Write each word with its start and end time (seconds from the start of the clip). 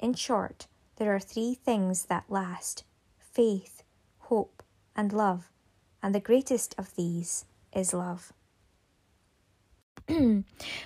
In 0.00 0.14
short, 0.14 0.66
there 0.96 1.14
are 1.14 1.20
three 1.20 1.52
things 1.52 2.06
that 2.06 2.24
last 2.30 2.84
faith, 3.18 3.82
hope, 4.20 4.62
and 4.96 5.12
love, 5.12 5.52
and 6.02 6.14
the 6.14 6.20
greatest 6.20 6.74
of 6.78 6.96
these 6.96 7.44
is 7.76 7.92
love. 7.92 8.32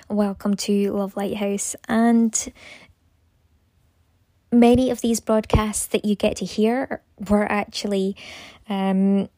Welcome 0.08 0.56
to 0.56 0.90
Love 0.90 1.16
Lighthouse, 1.16 1.76
and 1.86 2.52
many 4.50 4.90
of 4.90 5.00
these 5.00 5.20
broadcasts 5.20 5.86
that 5.86 6.04
you 6.04 6.16
get 6.16 6.34
to 6.38 6.44
hear 6.44 7.00
were 7.30 7.46
actually 7.50 8.16
um, 8.68 9.28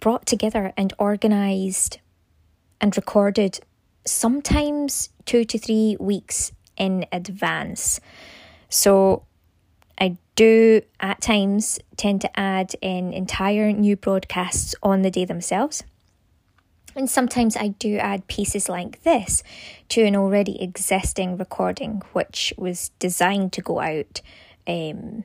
brought 0.00 0.26
together 0.26 0.72
and 0.76 0.92
organized 0.98 2.00
and 2.80 2.96
recorded 2.96 3.60
sometimes 4.04 5.10
two 5.24 5.44
to 5.44 5.56
three 5.56 5.96
weeks 6.00 6.50
in 6.76 7.06
advance. 7.12 8.00
So 8.72 9.24
I 9.98 10.16
do 10.34 10.80
at 10.98 11.20
times 11.20 11.78
tend 11.98 12.22
to 12.22 12.40
add 12.40 12.74
in 12.80 13.12
entire 13.12 13.70
new 13.70 13.96
broadcasts 13.96 14.74
on 14.82 15.02
the 15.02 15.10
day 15.10 15.26
themselves. 15.26 15.84
And 16.96 17.08
sometimes 17.08 17.54
I 17.54 17.68
do 17.68 17.98
add 17.98 18.26
pieces 18.28 18.70
like 18.70 19.02
this 19.02 19.42
to 19.90 20.04
an 20.04 20.16
already 20.16 20.60
existing 20.62 21.36
recording, 21.36 22.02
which 22.14 22.54
was 22.56 22.90
designed 22.98 23.52
to 23.52 23.60
go 23.60 23.80
out 23.80 24.22
um, 24.66 25.24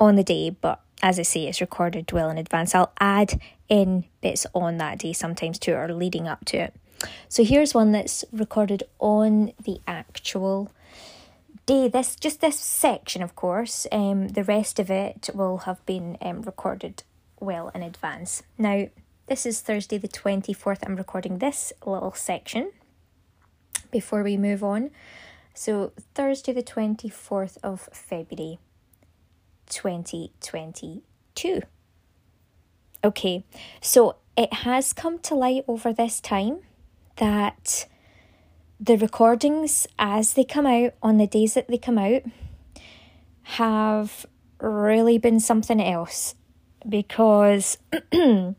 on 0.00 0.16
the 0.16 0.24
day, 0.24 0.48
but 0.48 0.80
as 1.02 1.18
I 1.18 1.22
say, 1.22 1.46
it's 1.46 1.60
recorded 1.60 2.10
well 2.10 2.30
in 2.30 2.38
advance. 2.38 2.74
I'll 2.74 2.92
add 3.00 3.38
in 3.68 4.04
bits 4.22 4.46
on 4.54 4.78
that 4.78 4.98
day 4.98 5.12
sometimes 5.12 5.58
to 5.60 5.72
it 5.72 5.76
or 5.76 5.92
leading 5.92 6.26
up 6.26 6.46
to 6.46 6.56
it. 6.56 6.74
So 7.28 7.44
here's 7.44 7.74
one 7.74 7.92
that's 7.92 8.24
recorded 8.32 8.82
on 8.98 9.52
the 9.62 9.78
actual 9.86 10.72
day. 11.68 11.86
This 11.86 12.16
just 12.16 12.40
this 12.40 12.58
section, 12.58 13.22
of 13.22 13.36
course. 13.36 13.86
Um, 13.92 14.28
the 14.28 14.42
rest 14.42 14.80
of 14.80 14.90
it 14.90 15.28
will 15.34 15.58
have 15.58 15.84
been 15.86 16.16
um, 16.22 16.42
recorded 16.42 17.04
well 17.38 17.70
in 17.74 17.82
advance. 17.82 18.42
Now, 18.56 18.88
this 19.26 19.44
is 19.44 19.60
Thursday 19.60 19.98
the 19.98 20.08
twenty 20.08 20.54
fourth. 20.54 20.82
I'm 20.82 20.96
recording 20.96 21.38
this 21.38 21.72
little 21.84 22.14
section 22.14 22.72
before 23.90 24.22
we 24.22 24.36
move 24.36 24.64
on. 24.64 24.90
So 25.54 25.92
Thursday 26.14 26.52
the 26.54 26.62
twenty 26.62 27.10
fourth 27.10 27.58
of 27.62 27.88
February, 27.92 28.58
twenty 29.68 30.32
twenty 30.40 31.02
two. 31.34 31.60
Okay, 33.04 33.44
so 33.80 34.16
it 34.36 34.52
has 34.64 34.94
come 34.94 35.18
to 35.20 35.34
light 35.34 35.64
over 35.68 35.92
this 35.92 36.20
time 36.20 36.60
that 37.16 37.86
the 38.80 38.96
recordings 38.96 39.86
as 39.98 40.34
they 40.34 40.44
come 40.44 40.66
out 40.66 40.94
on 41.02 41.18
the 41.18 41.26
days 41.26 41.54
that 41.54 41.68
they 41.68 41.78
come 41.78 41.98
out 41.98 42.22
have 43.42 44.26
really 44.60 45.18
been 45.18 45.40
something 45.40 45.80
else. 45.80 46.34
Because 46.88 47.78
the 48.10 48.54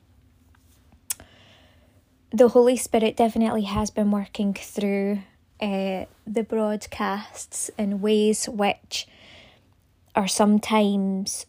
Holy 2.38 2.78
Spirit 2.78 3.16
definitely 3.16 3.64
has 3.64 3.90
been 3.90 4.12
working 4.12 4.54
through 4.54 5.20
uh, 5.62 6.06
the 6.28 6.44
broadcasts 6.44 7.70
in 7.78 8.02
ways 8.02 8.48
which 8.48 9.08
are 10.16 10.28
sometimes 10.28 11.46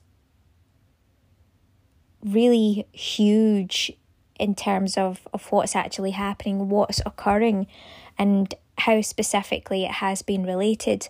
really 2.25 2.87
huge 2.93 3.93
in 4.39 4.55
terms 4.55 4.97
of, 4.97 5.27
of 5.33 5.51
what's 5.51 5.75
actually 5.75 6.13
happening, 6.13 6.69
what's 6.69 7.01
occurring, 7.05 7.67
and 8.21 8.55
how 8.77 9.01
specifically 9.01 9.85
it 9.85 9.91
has 9.93 10.21
been 10.21 10.45
related. 10.45 11.09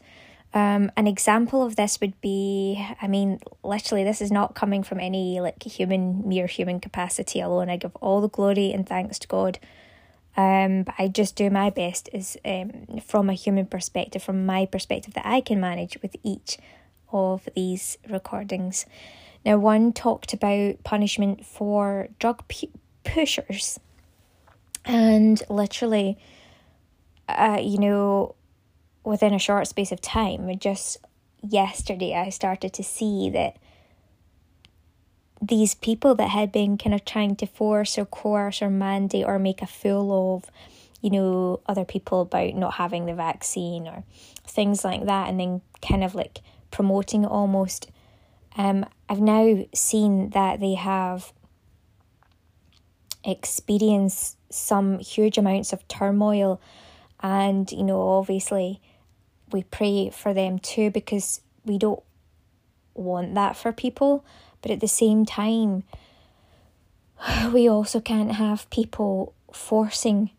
Um, 0.54 0.92
an 0.96 1.08
example 1.08 1.62
of 1.62 1.74
this 1.74 2.00
would 2.00 2.18
be, 2.20 2.86
I 3.02 3.08
mean, 3.08 3.40
literally, 3.64 4.04
this 4.04 4.22
is 4.22 4.30
not 4.30 4.54
coming 4.54 4.84
from 4.84 5.00
any 5.00 5.40
like 5.40 5.62
human, 5.62 6.26
mere 6.26 6.46
human 6.46 6.78
capacity 6.78 7.40
alone. 7.40 7.68
I 7.68 7.76
give 7.76 7.94
all 7.96 8.20
the 8.20 8.28
glory 8.28 8.72
and 8.72 8.88
thanks 8.88 9.18
to 9.18 9.28
God. 9.28 9.58
Um, 10.36 10.84
but 10.84 10.94
I 10.98 11.08
just 11.08 11.34
do 11.34 11.50
my 11.50 11.70
best 11.70 12.08
is 12.12 12.38
um, 12.44 12.86
from 13.04 13.28
a 13.28 13.34
human 13.34 13.66
perspective, 13.66 14.22
from 14.22 14.46
my 14.46 14.66
perspective 14.66 15.14
that 15.14 15.26
I 15.26 15.40
can 15.40 15.60
manage 15.60 15.98
with 16.02 16.14
each 16.22 16.58
of 17.12 17.48
these 17.56 17.98
recordings. 18.08 18.86
Now, 19.44 19.58
one 19.58 19.92
talked 19.92 20.32
about 20.32 20.84
punishment 20.84 21.44
for 21.44 22.08
drug 22.20 22.44
pushers. 23.02 23.80
And 24.84 25.42
literally, 25.48 26.18
uh, 27.38 27.60
you 27.60 27.78
know, 27.78 28.34
within 29.04 29.34
a 29.34 29.38
short 29.38 29.66
space 29.66 29.92
of 29.92 30.00
time, 30.00 30.58
just 30.58 30.98
yesterday, 31.42 32.14
I 32.14 32.30
started 32.30 32.72
to 32.74 32.82
see 32.82 33.30
that 33.30 33.56
these 35.42 35.74
people 35.74 36.14
that 36.16 36.28
had 36.28 36.52
been 36.52 36.76
kind 36.76 36.94
of 36.94 37.04
trying 37.04 37.34
to 37.36 37.46
force 37.46 37.96
or 37.98 38.04
coerce 38.04 38.60
or 38.60 38.68
mandate 38.68 39.24
or 39.26 39.38
make 39.38 39.62
a 39.62 39.66
fool 39.66 40.36
of, 40.36 40.50
you 41.00 41.10
know, 41.10 41.60
other 41.66 41.84
people 41.84 42.22
about 42.22 42.54
not 42.54 42.74
having 42.74 43.06
the 43.06 43.14
vaccine 43.14 43.86
or 43.86 44.04
things 44.46 44.84
like 44.84 45.06
that, 45.06 45.28
and 45.28 45.40
then 45.40 45.62
kind 45.80 46.04
of 46.04 46.14
like 46.14 46.40
promoting 46.70 47.24
it 47.24 47.30
almost. 47.30 47.90
Um, 48.56 48.84
I've 49.08 49.20
now 49.20 49.64
seen 49.74 50.30
that 50.30 50.60
they 50.60 50.74
have 50.74 51.32
experienced 53.24 54.36
some 54.50 54.98
huge 54.98 55.38
amounts 55.38 55.72
of 55.72 55.86
turmoil 55.88 56.60
and 57.22 57.70
you 57.70 57.82
know 57.82 58.00
obviously 58.00 58.80
we 59.52 59.62
pray 59.64 60.10
for 60.10 60.32
them 60.32 60.58
too 60.58 60.90
because 60.90 61.40
we 61.64 61.78
don't 61.78 62.02
want 62.94 63.34
that 63.34 63.56
for 63.56 63.72
people. 63.72 64.24
But 64.62 64.70
at 64.70 64.80
the 64.80 64.88
same 64.88 65.24
time 65.24 65.84
we 67.52 67.68
also 67.68 68.00
can't 68.00 68.32
have 68.32 68.68
people 68.70 69.34
forcing 69.52 70.30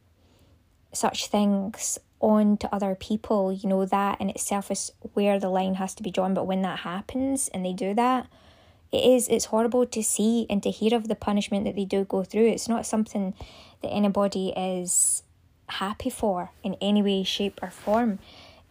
such 0.93 1.27
things 1.27 1.99
on 2.19 2.57
to 2.57 2.73
other 2.73 2.95
people. 2.95 3.51
You 3.51 3.69
know 3.69 3.85
that 3.85 4.21
in 4.21 4.29
itself 4.29 4.71
is 4.71 4.91
where 5.13 5.39
the 5.39 5.49
line 5.49 5.75
has 5.75 5.93
to 5.95 6.03
be 6.03 6.11
drawn. 6.11 6.33
But 6.33 6.47
when 6.47 6.61
that 6.61 6.79
happens 6.79 7.49
and 7.49 7.65
they 7.65 7.73
do 7.73 7.93
that 7.95 8.27
it 8.91 9.05
is 9.05 9.27
it's 9.29 9.45
horrible 9.45 9.85
to 9.85 10.03
see 10.03 10.45
and 10.49 10.61
to 10.63 10.69
hear 10.69 10.95
of 10.95 11.07
the 11.07 11.15
punishment 11.15 11.65
that 11.65 11.75
they 11.75 11.85
do 11.85 12.03
go 12.03 12.23
through. 12.23 12.47
It's 12.47 12.67
not 12.67 12.85
something 12.85 13.33
that 13.81 13.87
anybody 13.89 14.49
is 14.49 15.23
happy 15.73 16.09
for 16.09 16.51
in 16.63 16.75
any 16.81 17.01
way 17.01 17.23
shape 17.23 17.59
or 17.61 17.69
form. 17.69 18.19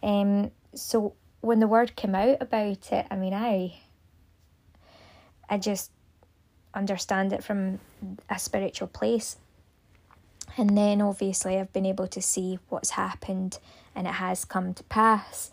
Um 0.03 0.51
so 0.73 1.13
when 1.41 1.59
the 1.59 1.67
word 1.67 1.95
came 1.95 2.15
out 2.15 2.37
about 2.39 2.91
it 2.93 3.05
i 3.09 3.15
mean 3.15 3.33
i 3.33 3.75
i 5.49 5.57
just 5.57 5.91
understand 6.73 7.33
it 7.33 7.43
from 7.43 7.79
a 8.29 8.39
spiritual 8.39 8.87
place. 8.87 9.37
And 10.57 10.77
then 10.77 11.01
obviously 11.01 11.57
i've 11.57 11.73
been 11.73 11.85
able 11.85 12.07
to 12.07 12.21
see 12.21 12.59
what's 12.69 12.91
happened 12.91 13.59
and 13.95 14.07
it 14.07 14.13
has 14.13 14.45
come 14.45 14.73
to 14.73 14.83
pass. 14.83 15.51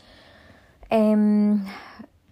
Um 0.91 1.67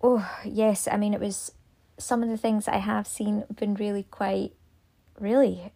oh 0.03 0.31
yes 0.45 0.87
i 0.87 0.97
mean 0.97 1.15
it 1.15 1.21
was 1.21 1.53
some 1.99 2.23
of 2.23 2.29
the 2.29 2.37
things 2.37 2.69
I 2.69 2.79
have 2.79 3.07
seen 3.07 3.45
have 3.49 3.57
been 3.57 3.75
really 3.75 4.05
quite, 4.05 4.53
really 5.19 5.73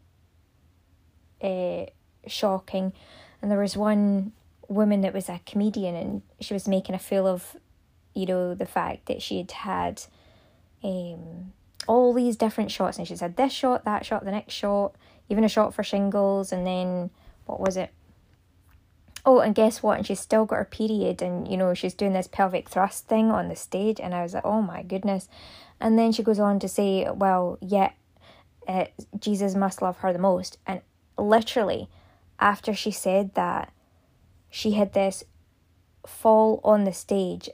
uh, 1.43 1.87
shocking. 2.27 2.93
And 3.41 3.51
there 3.51 3.59
was 3.59 3.77
one 3.77 4.33
woman 4.69 5.01
that 5.01 5.15
was 5.15 5.29
a 5.29 5.41
comedian 5.47 5.95
and 5.97 6.23
she 6.41 6.55
was 6.55 6.69
making 6.69 6.95
a 6.95 6.99
fool 6.99 7.27
of, 7.27 7.57
you 8.15 8.27
know, 8.27 8.55
the 8.55 8.67
fact 8.67 9.07
that 9.07 9.23
she 9.23 9.39
had 9.39 9.51
had 9.51 10.03
um, 10.83 11.53
all 11.87 12.13
these 12.13 12.37
different 12.37 12.71
shots. 12.71 12.99
And 12.99 13.07
she 13.07 13.17
said 13.17 13.37
this 13.37 13.53
shot, 13.53 13.85
that 13.85 14.05
shot, 14.05 14.25
the 14.25 14.31
next 14.31 14.55
shot, 14.55 14.95
even 15.29 15.45
a 15.45 15.49
shot 15.49 15.75
for 15.75 15.83
shingles. 15.83 16.53
And 16.53 16.67
then, 16.67 17.11
what 17.47 17.61
was 17.61 17.77
it? 17.77 17.91
Oh, 19.25 19.41
and 19.41 19.55
guess 19.55 19.83
what? 19.83 19.99
And 19.99 20.07
she's 20.07 20.21
still 20.21 20.47
got 20.47 20.57
her 20.57 20.65
period, 20.65 21.21
and 21.21 21.47
you 21.47 21.57
know, 21.59 21.75
she's 21.75 21.93
doing 21.93 22.15
this 22.15 22.27
pelvic 22.27 22.71
thrust 22.71 23.07
thing 23.07 23.31
on 23.31 23.49
the 23.49 23.57
stage. 23.57 24.01
And 24.01 24.15
I 24.15 24.23
was 24.23 24.35
like, 24.35 24.47
oh 24.47 24.63
my 24.63 24.83
goodness. 24.83 25.29
And 25.79 25.99
then 25.99 26.13
she 26.13 26.23
goes 26.23 26.39
on 26.39 26.59
to 26.61 26.69
say, 26.69 27.07
well, 27.11 27.59
yet 27.61 27.95
uh, 28.67 28.87
Jesus 29.19 29.55
must 29.55 29.83
love 29.83 29.99
her 29.99 30.13
the 30.13 30.19
most. 30.19 30.59
And 30.67 30.81
literally, 31.19 31.89
after 32.41 32.75
she 32.75 32.91
said 32.91 33.35
that, 33.35 33.73
she 34.49 34.73
had 34.73 34.93
this 34.95 35.23
fall 36.07 36.61
on 36.65 36.85
the 36.85 36.93
stage, 36.93 37.51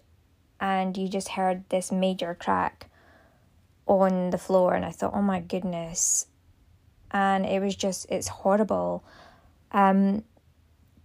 and 0.60 0.96
you 0.96 1.08
just 1.08 1.30
heard 1.30 1.68
this 1.68 1.92
major 1.92 2.34
crack 2.34 2.88
on 3.86 4.30
the 4.30 4.38
floor. 4.38 4.74
And 4.74 4.84
I 4.84 4.90
thought, 4.90 5.12
oh 5.14 5.22
my 5.22 5.40
goodness. 5.40 6.26
And 7.10 7.44
it 7.44 7.60
was 7.60 7.76
just, 7.76 8.06
it's 8.08 8.28
horrible 8.28 9.04
um, 9.72 10.24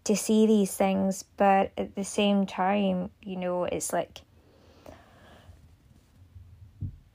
to 0.05 0.15
see 0.15 0.45
these 0.45 0.75
things. 0.75 1.23
But 1.35 1.71
at 1.77 1.95
the 1.95 2.05
same 2.05 2.45
time, 2.45 3.09
you 3.21 3.35
know, 3.35 3.65
it's 3.65 3.91
like, 3.91 4.21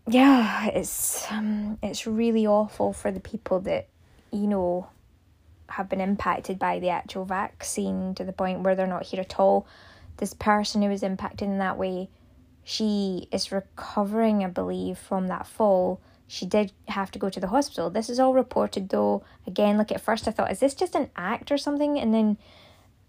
yeah, 0.09 0.67
it's 0.69 1.31
um, 1.33 1.79
it's 1.83 2.07
really 2.07 2.47
awful 2.47 2.93
for 2.93 3.11
the 3.11 3.19
people 3.19 3.61
that 3.61 3.89
you 4.31 4.47
know 4.47 4.89
have 5.69 5.89
been 5.89 6.01
impacted 6.01 6.59
by 6.59 6.79
the 6.79 6.91
actual 6.91 7.25
vaccine 7.25 8.15
to 8.15 8.25
the 8.25 8.33
point 8.33 8.61
where 8.61 8.75
they're 8.75 8.87
not 8.87 9.07
here 9.07 9.21
at 9.21 9.39
all. 9.39 9.67
This 10.19 10.35
person 10.35 10.83
who 10.83 10.89
was 10.89 11.03
impacted 11.03 11.49
in 11.49 11.59
that 11.59 11.79
way 11.79 12.09
she 12.69 13.29
is 13.31 13.53
recovering, 13.53 14.43
I 14.43 14.49
believe, 14.49 14.99
from 14.99 15.29
that 15.29 15.47
fall. 15.47 16.01
She 16.27 16.47
did 16.47 16.73
have 16.89 17.13
to 17.13 17.19
go 17.21 17.31
to 17.31 17.39
the 17.39 17.47
hospital. 17.47 17.91
This 17.91 18.11
is 18.11 18.19
all 18.19 18.35
reported 18.35 18.89
though. 18.89 19.23
Again, 19.47 19.79
like 19.79 19.93
at 19.93 20.01
first 20.01 20.27
I 20.27 20.33
thought, 20.33 20.51
is 20.51 20.59
this 20.59 20.75
just 20.75 20.97
an 20.97 21.09
act 21.15 21.53
or 21.53 21.59
something? 21.59 21.97
And 21.97 22.13
then 22.13 22.39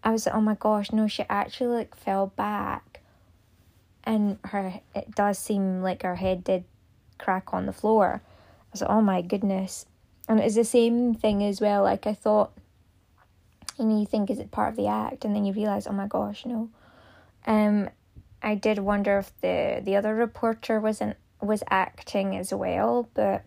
I 0.03 0.12
was 0.12 0.27
like, 0.27 0.36
oh 0.36 0.42
my 0.42 0.53
gosh, 0.53 0.92
no, 0.92 1.07
she 1.07 1.24
actually 1.27 1.75
like 1.75 1.95
fell 1.95 2.27
back 2.27 3.01
and 4.03 4.38
her 4.44 4.80
it 4.94 5.15
does 5.15 5.39
seem 5.39 5.81
like 5.81 6.03
her 6.03 6.18
head 6.18 6.44
did 6.44 6.63
crack 7.18 7.51
on 7.51 7.65
the 7.65 7.74
floor. 7.74 8.21
I 8.24 8.68
was 8.71 8.81
like, 8.81 8.92
oh 8.92 9.01
my 9.01 9.24
goodness. 9.24 9.88
And 10.27 10.39
it's 10.39 10.56
the 10.56 10.63
same 10.63 11.13
thing 11.13 11.44
as 11.44 11.62
well. 11.62 11.83
Like 11.83 12.06
I 12.06 12.13
thought, 12.13 12.51
you 13.77 13.85
know, 13.85 14.00
you 14.00 14.06
think 14.06 14.29
is 14.29 14.39
it 14.39 14.51
part 14.51 14.69
of 14.69 14.75
the 14.75 14.88
act, 14.88 15.24
and 15.24 15.35
then 15.35 15.45
you 15.45 15.53
realize, 15.53 15.88
oh 15.88 15.94
my 15.94 16.07
gosh, 16.07 16.45
no. 16.45 16.69
Um, 17.45 17.89
I 18.41 18.56
did 18.56 18.79
wonder 18.79 19.19
if 19.19 19.31
the 19.41 19.81
the 19.83 19.95
other 19.95 20.13
reporter 20.13 20.79
wasn't 20.79 21.18
was 21.41 21.63
acting 21.69 22.35
as 22.35 22.53
well, 22.53 23.09
but 23.13 23.45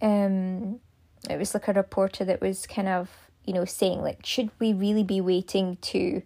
um, 0.00 0.80
it 1.28 1.38
was 1.38 1.54
like 1.54 1.68
a 1.68 1.72
reporter 1.72 2.24
that 2.24 2.40
was 2.40 2.66
kind 2.66 2.88
of 2.88 3.10
you 3.44 3.54
know 3.54 3.64
saying 3.64 4.02
like, 4.02 4.24
should 4.24 4.50
we 4.58 4.72
really 4.72 5.04
be 5.04 5.20
waiting 5.20 5.78
to 5.82 6.22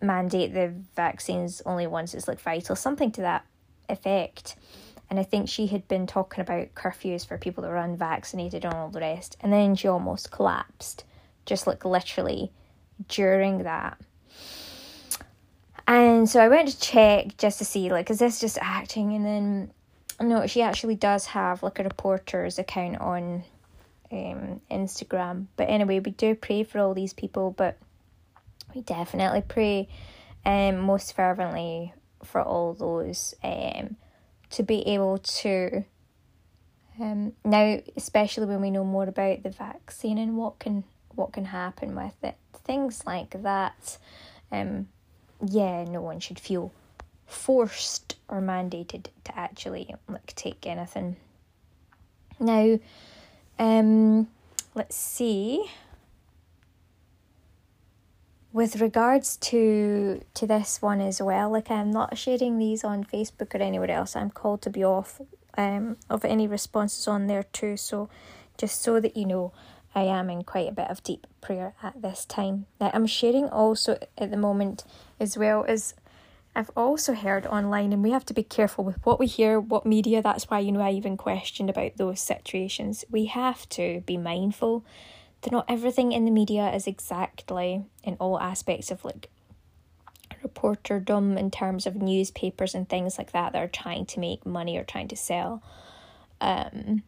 mandate 0.00 0.54
the 0.54 0.72
vaccines 0.94 1.62
only 1.66 1.86
once 1.86 2.14
it's 2.14 2.28
like 2.28 2.40
vital, 2.40 2.76
something 2.76 3.10
to 3.12 3.20
that 3.22 3.44
effect. 3.88 4.56
And 5.08 5.20
I 5.20 5.22
think 5.22 5.48
she 5.48 5.68
had 5.68 5.86
been 5.86 6.06
talking 6.06 6.40
about 6.40 6.74
curfews 6.74 7.26
for 7.26 7.38
people 7.38 7.62
that 7.62 7.70
were 7.70 7.76
unvaccinated 7.76 8.64
and 8.64 8.74
all 8.74 8.88
the 8.88 9.00
rest, 9.00 9.36
and 9.40 9.52
then 9.52 9.76
she 9.76 9.86
almost 9.86 10.30
collapsed, 10.30 11.04
just 11.44 11.66
like 11.66 11.84
literally 11.84 12.50
during 13.08 13.62
that. 13.62 13.98
And 15.86 16.28
so 16.28 16.40
I 16.40 16.48
went 16.48 16.68
to 16.68 16.80
check 16.80 17.36
just 17.36 17.58
to 17.58 17.64
see, 17.64 17.90
like, 17.90 18.10
is 18.10 18.18
this 18.18 18.40
just 18.40 18.58
acting? 18.60 19.14
And 19.14 19.24
then, 19.24 19.70
no, 20.20 20.46
she 20.48 20.60
actually 20.60 20.96
does 20.96 21.26
have 21.26 21.62
like 21.62 21.78
a 21.78 21.84
reporter's 21.84 22.58
account 22.58 23.00
on 23.00 23.44
um, 24.10 24.60
Instagram. 24.70 25.46
But 25.56 25.68
anyway, 25.68 26.00
we 26.00 26.10
do 26.10 26.34
pray 26.34 26.64
for 26.64 26.80
all 26.80 26.94
these 26.94 27.12
people, 27.12 27.52
but 27.56 27.78
we 28.74 28.80
definitely 28.80 29.42
pray 29.46 29.88
um, 30.44 30.78
most 30.78 31.14
fervently 31.14 31.92
for 32.24 32.42
all 32.42 32.74
those 32.74 33.34
um, 33.44 33.96
to 34.50 34.62
be 34.62 34.86
able 34.88 35.18
to. 35.18 35.84
Um, 36.98 37.32
now, 37.44 37.80
especially 37.96 38.46
when 38.46 38.62
we 38.62 38.70
know 38.70 38.84
more 38.84 39.04
about 39.04 39.42
the 39.42 39.50
vaccine 39.50 40.16
and 40.18 40.36
what 40.36 40.58
can 40.58 40.84
what 41.14 41.32
can 41.32 41.46
happen 41.46 41.94
with 41.94 42.14
it, 42.22 42.36
things 42.64 43.04
like 43.06 43.42
that. 43.42 43.98
Um, 44.50 44.88
yeah, 45.46 45.84
no 45.84 46.00
one 46.00 46.20
should 46.20 46.38
feel 46.38 46.72
forced 47.26 48.16
or 48.28 48.40
mandated 48.40 49.06
to 49.24 49.38
actually 49.38 49.94
like 50.08 50.34
take 50.34 50.66
anything. 50.66 51.16
Now, 52.38 52.78
um, 53.58 54.28
let's 54.74 54.96
see. 54.96 55.70
With 58.56 58.80
regards 58.80 59.36
to 59.48 60.22
to 60.32 60.46
this 60.46 60.80
one 60.80 61.02
as 61.02 61.20
well, 61.20 61.50
like 61.50 61.70
I'm 61.70 61.90
not 61.90 62.16
sharing 62.16 62.56
these 62.56 62.84
on 62.84 63.04
Facebook 63.04 63.54
or 63.54 63.58
anywhere 63.58 63.90
else. 63.90 64.16
I'm 64.16 64.30
called 64.30 64.62
to 64.62 64.70
be 64.70 64.82
off 64.82 65.20
um 65.58 65.98
of 66.08 66.24
any 66.24 66.46
responses 66.48 67.06
on 67.06 67.26
there 67.26 67.42
too. 67.42 67.76
So, 67.76 68.08
just 68.56 68.80
so 68.80 68.98
that 68.98 69.14
you 69.14 69.26
know, 69.26 69.52
I 69.94 70.04
am 70.04 70.30
in 70.30 70.42
quite 70.42 70.70
a 70.70 70.72
bit 70.72 70.88
of 70.88 71.02
deep 71.02 71.26
prayer 71.42 71.74
at 71.82 72.00
this 72.00 72.24
time. 72.24 72.64
Now, 72.80 72.90
I'm 72.94 73.06
sharing 73.06 73.50
also 73.50 73.98
at 74.16 74.30
the 74.30 74.38
moment, 74.38 74.84
as 75.20 75.36
well 75.36 75.66
as 75.68 75.92
I've 76.54 76.70
also 76.74 77.12
heard 77.12 77.44
online, 77.44 77.92
and 77.92 78.02
we 78.02 78.12
have 78.12 78.24
to 78.24 78.32
be 78.32 78.42
careful 78.42 78.84
with 78.84 79.04
what 79.04 79.20
we 79.20 79.26
hear, 79.26 79.60
what 79.60 79.84
media. 79.84 80.22
That's 80.22 80.48
why, 80.48 80.60
you 80.60 80.72
know, 80.72 80.80
I 80.80 80.92
even 80.92 81.18
questioned 81.18 81.68
about 81.68 81.98
those 81.98 82.20
situations. 82.20 83.04
We 83.10 83.26
have 83.26 83.68
to 83.76 84.00
be 84.06 84.16
mindful 84.16 84.82
that 85.42 85.52
not 85.52 85.66
everything 85.68 86.12
in 86.12 86.24
the 86.24 86.30
media 86.30 86.72
is 86.72 86.86
exactly 86.86 87.84
in 88.02 88.16
all 88.20 88.40
aspects 88.40 88.90
of 88.90 89.04
like 89.04 89.28
reporterdom 90.44 91.38
in 91.38 91.50
terms 91.50 91.86
of 91.86 91.96
newspapers 91.96 92.74
and 92.74 92.88
things 92.88 93.18
like 93.18 93.32
that 93.32 93.52
that 93.52 93.62
are 93.62 93.68
trying 93.68 94.06
to 94.06 94.20
make 94.20 94.46
money 94.46 94.76
or 94.76 94.84
trying 94.84 95.08
to 95.08 95.16
sell. 95.16 95.62
Um, 96.40 97.02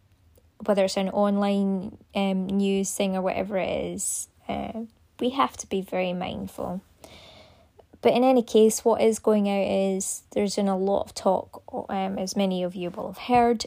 whether 0.64 0.84
it's 0.84 0.96
an 0.96 1.10
online 1.10 1.96
um, 2.14 2.46
news 2.46 2.92
thing 2.94 3.16
or 3.16 3.22
whatever 3.22 3.56
it 3.58 3.92
is, 3.94 4.28
uh, 4.48 4.82
we 5.20 5.30
have 5.30 5.56
to 5.58 5.66
be 5.66 5.80
very 5.80 6.12
mindful. 6.12 6.80
But 8.00 8.12
in 8.14 8.22
any 8.22 8.42
case, 8.42 8.84
what 8.84 9.02
is 9.02 9.18
going 9.18 9.48
out 9.48 9.66
is 9.66 10.22
there's 10.30 10.56
been 10.56 10.68
a 10.68 10.78
lot 10.78 11.02
of 11.02 11.14
talk, 11.14 11.62
um, 11.88 12.18
as 12.18 12.36
many 12.36 12.62
of 12.62 12.74
you 12.74 12.90
will 12.90 13.08
have 13.08 13.18
heard, 13.18 13.66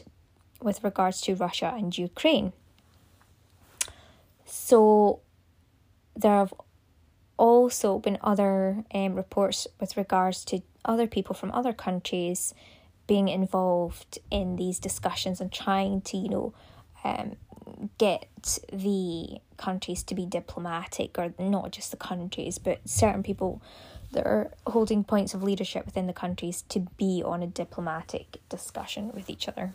with 0.60 0.82
regards 0.82 1.20
to 1.22 1.34
Russia 1.34 1.72
and 1.76 1.96
Ukraine. 1.96 2.52
So 4.54 5.20
there 6.14 6.34
have 6.34 6.52
also 7.38 7.98
been 7.98 8.18
other 8.20 8.84
um, 8.92 9.14
reports 9.14 9.66
with 9.80 9.96
regards 9.96 10.44
to 10.44 10.60
other 10.84 11.06
people 11.06 11.34
from 11.34 11.50
other 11.52 11.72
countries 11.72 12.52
being 13.06 13.28
involved 13.28 14.18
in 14.30 14.56
these 14.56 14.78
discussions 14.78 15.40
and 15.40 15.50
trying 15.50 16.02
to, 16.02 16.18
you 16.18 16.28
know, 16.28 16.54
um, 17.02 17.36
get 17.96 18.28
the 18.70 19.38
countries 19.56 20.02
to 20.02 20.14
be 20.14 20.26
diplomatic, 20.26 21.18
or 21.18 21.32
not 21.38 21.70
just 21.70 21.90
the 21.90 21.96
countries, 21.96 22.58
but 22.58 22.78
certain 22.84 23.22
people 23.22 23.62
that 24.12 24.26
are 24.26 24.52
holding 24.66 25.02
points 25.02 25.32
of 25.32 25.42
leadership 25.42 25.86
within 25.86 26.06
the 26.06 26.12
countries 26.12 26.60
to 26.68 26.80
be 26.98 27.22
on 27.24 27.42
a 27.42 27.46
diplomatic 27.46 28.36
discussion 28.50 29.12
with 29.14 29.30
each 29.30 29.48
other. 29.48 29.72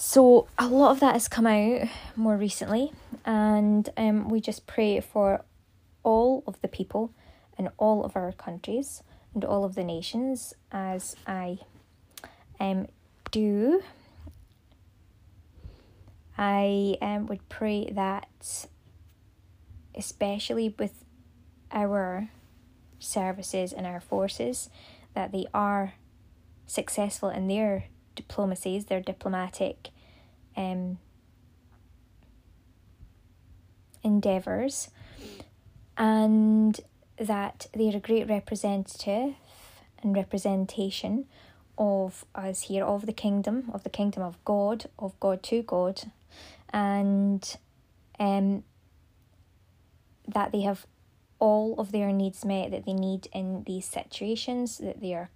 So 0.00 0.48
a 0.58 0.66
lot 0.66 0.92
of 0.92 1.00
that 1.00 1.12
has 1.12 1.28
come 1.28 1.46
out 1.46 1.86
more 2.16 2.34
recently, 2.34 2.90
and 3.26 3.86
um, 3.98 4.30
we 4.30 4.40
just 4.40 4.66
pray 4.66 4.98
for 4.98 5.44
all 6.02 6.42
of 6.46 6.58
the 6.62 6.68
people 6.68 7.12
in 7.58 7.68
all 7.76 8.02
of 8.02 8.16
our 8.16 8.32
countries 8.32 9.02
and 9.34 9.44
all 9.44 9.62
of 9.62 9.74
the 9.74 9.84
nations 9.84 10.54
as 10.72 11.16
I 11.26 11.58
um, 12.58 12.86
do. 13.30 13.82
I 16.38 16.96
um, 17.02 17.26
would 17.26 17.46
pray 17.50 17.90
that, 17.92 18.66
especially 19.94 20.74
with 20.78 21.04
our 21.70 22.30
services 22.98 23.74
and 23.74 23.86
our 23.86 24.00
forces, 24.00 24.70
that 25.12 25.30
they 25.30 25.44
are 25.52 25.92
successful 26.66 27.28
in 27.28 27.48
their 27.48 27.84
diplomacies, 28.14 28.86
their 28.86 29.00
diplomatic 29.00 29.90
um, 30.56 30.98
endeavours, 34.02 34.90
and 35.96 36.80
that 37.18 37.66
they're 37.74 37.96
a 37.96 38.00
great 38.00 38.28
representative 38.28 39.34
and 40.02 40.16
representation 40.16 41.26
of 41.76 42.24
us 42.34 42.62
here, 42.62 42.84
of 42.84 43.06
the 43.06 43.12
kingdom, 43.12 43.70
of 43.72 43.84
the 43.84 43.90
kingdom 43.90 44.22
of 44.22 44.42
God, 44.44 44.86
of 44.98 45.18
God 45.20 45.42
to 45.44 45.62
God, 45.62 46.02
and 46.70 47.56
um, 48.18 48.64
that 50.28 50.52
they 50.52 50.60
have 50.60 50.86
all 51.38 51.74
of 51.78 51.90
their 51.90 52.12
needs 52.12 52.44
met 52.44 52.70
that 52.70 52.84
they 52.84 52.92
need 52.92 53.26
in 53.32 53.64
these 53.64 53.86
situations, 53.86 54.78
that 54.78 55.00
they 55.00 55.14
are 55.14 55.30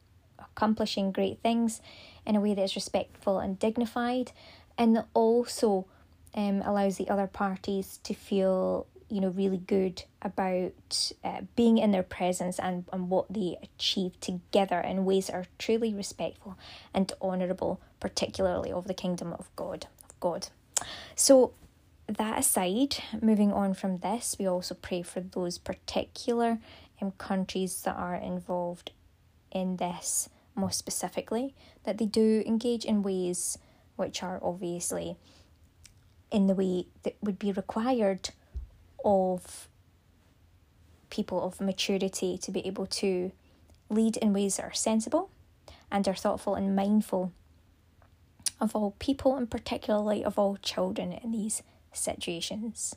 accomplishing 0.56 1.12
great 1.12 1.40
things 1.40 1.80
in 2.26 2.37
a 2.37 2.40
way 2.40 2.54
that 2.54 2.62
is 2.62 2.75
respectful 2.75 3.38
and 3.38 3.58
dignified, 3.58 4.32
and 4.78 4.96
that 4.96 5.06
also 5.14 5.87
um, 6.34 6.62
allows 6.62 6.96
the 6.96 7.08
other 7.08 7.26
parties 7.26 7.99
to 8.04 8.14
feel 8.14 8.87
you 9.08 9.20
know 9.20 9.28
really 9.28 9.58
good 9.58 10.02
about 10.23 11.12
uh, 11.23 11.40
being 11.54 11.78
in 11.78 11.92
their 11.92 12.02
presence 12.02 12.58
and, 12.58 12.84
and 12.92 13.11
what 13.11 13.32
they 13.32 13.56
achieve 13.62 14.18
together 14.20 14.80
in 14.80 15.04
ways 15.04 15.26
that 15.26 15.34
are 15.34 15.46
truly 15.58 15.92
respectful 15.92 16.56
and 16.94 17.12
honourable 17.20 17.80
particularly 18.00 18.73
of 18.73 18.87
the 18.87 18.94
kingdom 18.94 19.32
of 19.34 19.49
god 19.56 19.87
of 20.04 20.18
god. 20.20 20.49
So, 21.14 21.52
that 22.06 22.38
aside, 22.38 22.96
moving 23.23 23.52
on 23.52 23.73
from 23.73 23.99
this, 23.99 24.37
we 24.38 24.46
also 24.46 24.75
pray 24.75 25.02
for 25.02 25.20
those 25.20 25.56
particular 25.56 26.58
um, 27.00 27.12
countries 27.12 27.82
that 27.82 27.96
are 27.96 28.14
involved 28.14 28.90
in 29.50 29.76
this 29.76 30.28
more 30.54 30.70
specifically, 30.70 31.54
that 31.84 31.99
they 31.99 32.06
do 32.06 32.42
engage 32.46 32.84
in 32.84 33.02
ways 33.02 33.58
which 33.96 34.23
are 34.23 34.40
obviously 34.42 35.16
in 36.30 36.46
the 36.46 36.54
way 36.54 36.87
that 37.02 37.16
would 37.23 37.38
be 37.38 37.52
required 37.52 38.30
of 39.04 39.68
people 41.11 41.42
of 41.42 41.61
maturity 41.61 42.37
to 42.38 42.50
be 42.50 42.66
able 42.66 42.87
to 42.87 43.30
lead 43.88 44.16
in 44.16 44.32
ways 44.32 44.56
that 44.56 44.64
are 44.64 44.73
sensible 44.73 45.30
and 45.90 46.08
are 46.08 46.14
thoughtful 46.14 46.54
and 46.56 46.75
mindful 46.75 47.32
of 48.61 48.75
all 48.75 48.96
people 48.99 49.37
and 49.37 49.50
particularly 49.50 50.25
of 50.25 50.38
all 50.38 50.56
children 50.56 51.12
in 51.12 51.30
these 51.30 51.62
situations. 51.92 52.96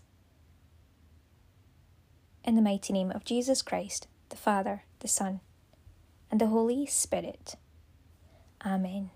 In 2.44 2.56
the 2.56 2.62
mighty 2.62 2.94
name 2.94 3.12
of 3.12 3.26
Jesus 3.26 3.62
Christ, 3.62 4.08
the 4.30 4.38
Father, 4.38 4.84
the 5.00 5.08
Son, 5.08 5.42
and 6.32 6.42
the 6.42 6.48
Holy 6.48 6.86
Spirit. 6.86 7.56
Amen. 8.66 9.10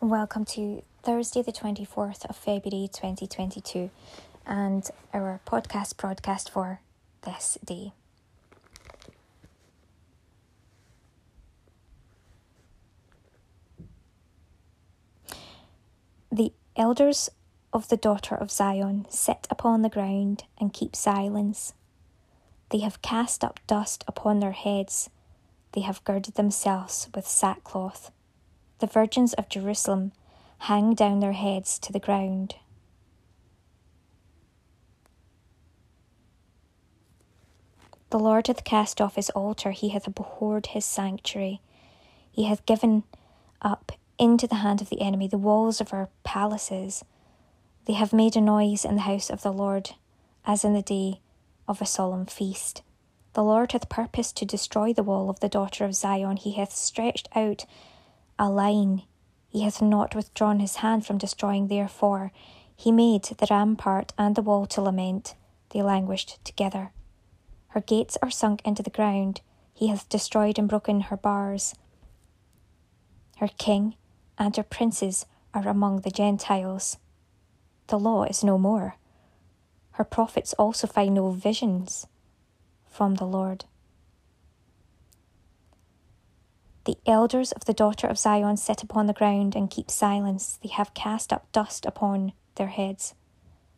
Welcome 0.00 0.44
to 0.44 0.82
Thursday, 1.02 1.42
the 1.42 1.52
24th 1.52 2.26
of 2.26 2.36
February 2.36 2.88
2022, 2.92 3.90
and 4.46 4.88
our 5.12 5.40
podcast 5.46 5.96
broadcast 5.96 6.50
for 6.50 6.80
this 7.22 7.58
day. 7.64 7.92
The 16.30 16.52
elders 16.76 17.30
of 17.72 17.88
the 17.88 17.96
daughter 17.96 18.34
of 18.34 18.50
Zion 18.50 19.06
sit 19.08 19.46
upon 19.50 19.82
the 19.82 19.88
ground 19.88 20.44
and 20.58 20.72
keep 20.72 20.94
silence. 20.94 21.72
They 22.70 22.78
have 22.78 23.02
cast 23.02 23.42
up 23.42 23.60
dust 23.66 24.04
upon 24.06 24.40
their 24.40 24.52
heads, 24.52 25.10
they 25.72 25.80
have 25.82 26.04
girded 26.04 26.34
themselves 26.34 27.08
with 27.14 27.26
sackcloth. 27.26 28.10
The 28.78 28.86
virgins 28.86 29.34
of 29.34 29.48
Jerusalem 29.48 30.12
hang 30.58 30.94
down 30.94 31.20
their 31.20 31.32
heads 31.32 31.78
to 31.80 31.92
the 31.92 32.00
ground. 32.00 32.56
The 38.10 38.18
Lord 38.18 38.46
hath 38.46 38.64
cast 38.64 39.00
off 39.00 39.16
his 39.16 39.30
altar, 39.30 39.72
he 39.72 39.90
hath 39.90 40.06
abhorred 40.06 40.68
his 40.68 40.84
sanctuary. 40.84 41.60
He 42.30 42.44
hath 42.44 42.64
given 42.64 43.02
up 43.60 43.92
into 44.18 44.46
the 44.46 44.56
hand 44.56 44.80
of 44.80 44.90
the 44.90 45.00
enemy 45.00 45.28
the 45.28 45.38
walls 45.38 45.80
of 45.80 45.92
our 45.92 46.08
palaces. 46.24 47.04
They 47.86 47.92
have 47.94 48.12
made 48.12 48.36
a 48.36 48.40
noise 48.40 48.84
in 48.84 48.96
the 48.96 49.02
house 49.02 49.30
of 49.30 49.42
the 49.42 49.52
Lord, 49.52 49.90
as 50.44 50.64
in 50.64 50.72
the 50.72 50.82
day 50.82 51.20
of 51.68 51.80
a 51.80 51.86
solemn 51.86 52.26
feast. 52.26 52.82
The 53.34 53.44
Lord 53.44 53.72
hath 53.72 53.88
purposed 53.88 54.36
to 54.38 54.46
destroy 54.46 54.92
the 54.92 55.02
wall 55.02 55.28
of 55.28 55.40
the 55.40 55.48
daughter 55.48 55.84
of 55.84 55.94
Zion. 55.94 56.38
He 56.38 56.52
hath 56.52 56.72
stretched 56.72 57.28
out 57.36 57.66
a 58.38 58.48
line. 58.48 59.02
He 59.48 59.62
hath 59.62 59.82
not 59.82 60.14
withdrawn 60.14 60.60
his 60.60 60.76
hand 60.76 61.06
from 61.06 61.18
destroying, 61.18 61.68
therefore 61.68 62.32
he 62.74 62.92
made 62.92 63.24
the 63.24 63.46
rampart 63.50 64.12
and 64.18 64.34
the 64.34 64.42
wall 64.42 64.66
to 64.66 64.80
lament. 64.80 65.34
They 65.70 65.82
languished 65.82 66.44
together. 66.44 66.92
Her 67.68 67.80
gates 67.80 68.16
are 68.22 68.30
sunk 68.30 68.62
into 68.64 68.82
the 68.82 68.90
ground. 68.90 69.40
He 69.74 69.88
hath 69.88 70.08
destroyed 70.08 70.58
and 70.58 70.68
broken 70.68 71.02
her 71.02 71.16
bars. 71.16 71.74
Her 73.38 73.48
king 73.58 73.96
and 74.38 74.56
her 74.56 74.62
princes 74.62 75.26
are 75.54 75.68
among 75.68 76.00
the 76.00 76.10
Gentiles. 76.10 76.98
The 77.88 77.98
law 77.98 78.24
is 78.24 78.44
no 78.44 78.58
more. 78.58 78.96
Her 79.92 80.04
prophets 80.04 80.52
also 80.54 80.86
find 80.86 81.14
no 81.14 81.30
visions 81.30 82.06
from 82.86 83.14
the 83.14 83.24
Lord. 83.24 83.64
The 86.84 86.98
elders 87.06 87.52
of 87.52 87.64
the 87.64 87.74
daughter 87.74 88.06
of 88.06 88.18
Zion 88.18 88.56
sit 88.56 88.82
upon 88.82 89.06
the 89.06 89.12
ground 89.12 89.56
and 89.56 89.70
keep 89.70 89.90
silence. 89.90 90.58
They 90.62 90.68
have 90.68 90.94
cast 90.94 91.32
up 91.32 91.50
dust 91.50 91.84
upon 91.84 92.32
their 92.54 92.68
heads. 92.68 93.14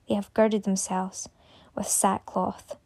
They 0.09 0.15
have 0.15 0.35
girded 0.35 0.65
themselves 0.65 1.29
with 1.75 1.87
sackcloth. 1.87 2.77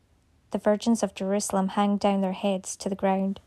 The 0.50 0.58
virgins 0.58 1.02
of 1.02 1.14
Jerusalem 1.14 1.68
hang 1.68 1.96
down 1.96 2.20
their 2.20 2.32
heads 2.32 2.76
to 2.76 2.88
the 2.88 2.94
ground. 2.94 3.40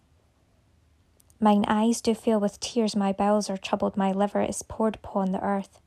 Mine 1.45 1.65
eyes 1.67 2.01
do 2.01 2.15
fill 2.15 2.39
with 2.39 2.59
tears, 2.59 2.95
my 2.95 3.13
bowels 3.13 3.51
are 3.51 3.57
troubled, 3.57 3.95
my 3.95 4.11
liver 4.11 4.41
is 4.41 4.63
poured 4.63 4.95
upon 4.95 5.31
the 5.31 5.43
earth. 5.43 5.79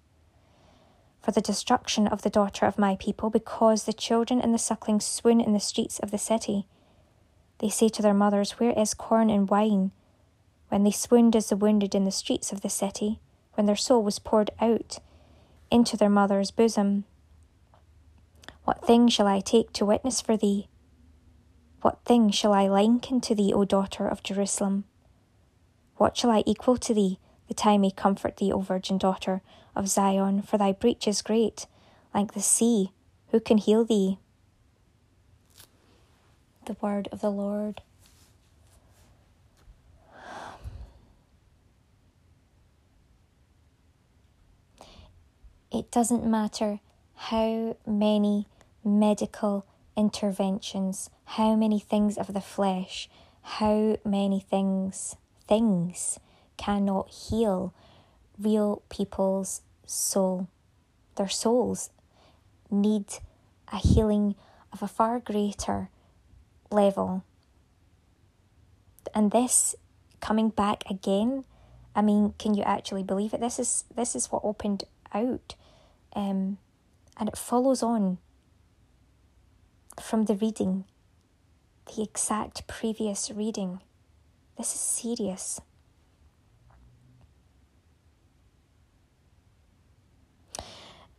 For 1.20 1.32
the 1.32 1.40
destruction 1.40 2.06
of 2.06 2.22
the 2.22 2.30
daughter 2.30 2.64
of 2.64 2.78
my 2.78 2.94
people, 2.94 3.28
because 3.28 3.82
the 3.82 3.92
children 3.92 4.40
and 4.40 4.54
the 4.54 4.58
sucklings 4.58 5.04
swoon 5.04 5.40
in 5.40 5.54
the 5.54 5.58
streets 5.58 5.98
of 5.98 6.12
the 6.12 6.16
city. 6.16 6.68
They 7.58 7.70
say 7.70 7.88
to 7.88 8.02
their 8.02 8.14
mothers, 8.14 8.60
Where 8.60 8.70
is 8.70 8.94
corn 8.94 9.30
and 9.30 9.50
wine? 9.50 9.90
When 10.68 10.84
they 10.84 10.92
swooned 10.92 11.34
as 11.34 11.48
the 11.48 11.56
wounded 11.56 11.92
in 11.92 12.04
the 12.04 12.12
streets 12.12 12.52
of 12.52 12.60
the 12.60 12.70
city, 12.70 13.18
when 13.54 13.66
their 13.66 13.74
soul 13.74 14.04
was 14.04 14.20
poured 14.20 14.52
out 14.60 15.00
into 15.72 15.96
their 15.96 16.08
mother's 16.08 16.52
bosom. 16.52 17.02
What 18.62 18.86
thing 18.86 19.08
shall 19.08 19.26
I 19.26 19.40
take 19.40 19.72
to 19.72 19.84
witness 19.84 20.20
for 20.20 20.36
thee? 20.36 20.68
What 21.82 22.04
thing 22.04 22.30
shall 22.30 22.52
I 22.52 22.68
liken 22.68 23.20
to 23.22 23.34
thee, 23.34 23.52
O 23.52 23.64
daughter 23.64 24.06
of 24.06 24.22
Jerusalem? 24.22 24.84
What 25.98 26.16
shall 26.16 26.30
I 26.30 26.44
equal 26.46 26.76
to 26.76 26.94
thee, 26.94 27.18
that 27.48 27.66
I 27.66 27.76
may 27.76 27.90
comfort 27.90 28.36
thee, 28.36 28.52
O 28.52 28.60
virgin 28.60 28.98
daughter 28.98 29.42
of 29.74 29.88
Zion? 29.88 30.42
For 30.42 30.56
thy 30.56 30.70
breach 30.70 31.08
is 31.08 31.22
great, 31.22 31.66
like 32.14 32.34
the 32.34 32.40
sea. 32.40 32.92
Who 33.32 33.40
can 33.40 33.58
heal 33.58 33.84
thee? 33.84 34.18
The 36.66 36.76
word 36.80 37.08
of 37.10 37.20
the 37.20 37.30
Lord. 37.30 37.82
It 45.72 45.90
doesn't 45.90 46.24
matter 46.24 46.78
how 47.14 47.76
many 47.84 48.46
medical 48.84 49.66
interventions, 49.96 51.10
how 51.24 51.56
many 51.56 51.80
things 51.80 52.16
of 52.16 52.32
the 52.32 52.40
flesh, 52.40 53.10
how 53.42 53.98
many 54.04 54.38
things 54.38 55.16
things 55.48 56.20
cannot 56.56 57.10
heal 57.10 57.72
real 58.38 58.82
people's 58.88 59.62
soul. 59.86 60.48
Their 61.16 61.28
souls 61.28 61.90
need 62.70 63.06
a 63.72 63.76
healing 63.76 64.34
of 64.72 64.82
a 64.82 64.88
far 64.88 65.18
greater 65.18 65.88
level. 66.70 67.24
And 69.14 69.30
this 69.30 69.74
coming 70.20 70.50
back 70.50 70.84
again, 70.90 71.44
I 71.96 72.02
mean, 72.02 72.34
can 72.38 72.54
you 72.54 72.62
actually 72.62 73.02
believe 73.02 73.32
it? 73.32 73.40
This 73.40 73.58
is 73.58 73.84
this 73.94 74.14
is 74.14 74.30
what 74.30 74.42
opened 74.44 74.84
out. 75.12 75.54
Um, 76.14 76.58
and 77.16 77.28
it 77.28 77.36
follows 77.36 77.82
on 77.82 78.18
from 80.00 80.26
the 80.26 80.34
reading, 80.34 80.84
the 81.94 82.02
exact 82.02 82.66
previous 82.66 83.30
reading. 83.30 83.80
This 84.58 84.74
is 84.74 84.80
serious. 84.80 85.60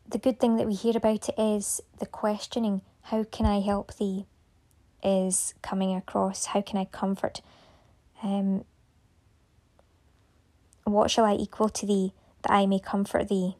The 0.10 0.18
good 0.18 0.42
thing 0.42 0.58
that 0.58 0.68
we 0.68 0.74
hear 0.74 0.98
about 0.98 1.30
it 1.30 1.40
is 1.40 1.80
the 2.00 2.06
questioning 2.06 2.82
how 3.04 3.24
can 3.24 3.46
I 3.46 3.62
help 3.62 3.96
thee 3.96 4.26
is 5.02 5.54
coming 5.62 5.96
across. 5.96 6.48
How 6.48 6.62
can 6.62 6.78
I 6.78 6.84
comfort? 6.84 7.42
Um, 8.22 8.66
what 10.84 11.10
shall 11.10 11.24
I 11.24 11.36
equal 11.36 11.70
to 11.70 11.86
thee 11.86 12.14
that 12.42 12.52
I 12.52 12.66
may 12.66 12.80
comfort 12.80 13.30
thee? 13.30 13.56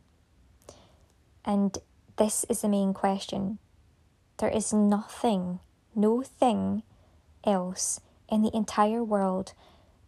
And 1.46 1.78
this 2.18 2.46
is 2.50 2.62
the 2.62 2.68
main 2.68 2.94
question. 2.94 3.60
There 4.40 4.50
is 4.50 4.74
nothing, 4.74 5.60
no 5.96 6.22
thing 6.22 6.84
else 7.46 8.02
in 8.32 8.42
the 8.42 8.56
entire 8.56 9.04
world 9.04 9.54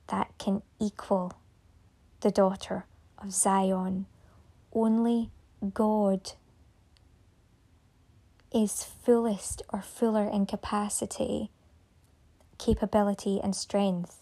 that 0.07 0.31
can 0.37 0.61
equal 0.79 1.33
the 2.21 2.31
daughter 2.31 2.85
of 3.17 3.31
Zion. 3.31 4.05
Only 4.73 5.29
God 5.73 6.31
is 8.53 8.83
fullest 8.83 9.61
or 9.71 9.81
fuller 9.81 10.27
in 10.27 10.45
capacity, 10.45 11.49
capability, 12.57 13.39
and 13.41 13.55
strength 13.55 14.19